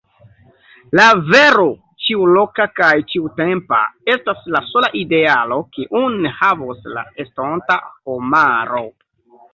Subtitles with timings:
[0.99, 1.03] La
[1.33, 1.65] vero,
[2.05, 3.81] ĉiuloka kaj ĉiutempa,
[4.15, 8.83] estas la sola idealo, kiun havos la estonta homaro.